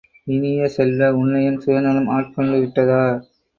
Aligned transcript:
இனிய 0.27 0.69
செல்வ, 0.69 1.09
உன்னையும் 1.13 1.59
சுயநலம் 1.59 2.09
ஆட்கொண்டு 2.09 2.59
விட்டதா? 2.59 3.01